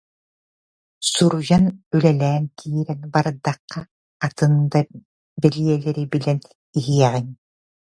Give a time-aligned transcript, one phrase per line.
[1.11, 3.89] Суруйан-үлэлээн киирэн бардаххына
[4.25, 4.79] атын да
[5.41, 6.39] бэлиэлэри билэн
[6.79, 7.27] иһиэҕиҥ